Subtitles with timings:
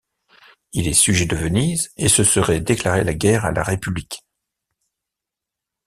[0.73, 4.25] Il est sujet de Venise, et ce serait déclarer la guerre à la république.